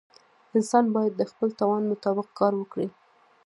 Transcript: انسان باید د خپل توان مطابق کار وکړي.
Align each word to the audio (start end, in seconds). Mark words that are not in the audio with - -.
انسان 0.57 0.85
باید 0.95 1.13
د 1.17 1.21
خپل 1.31 1.49
توان 1.59 1.83
مطابق 1.91 2.27
کار 2.39 2.53
وکړي. 2.57 2.87